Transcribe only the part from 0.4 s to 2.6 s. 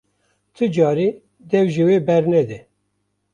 Ti carî dev ji wê bernede!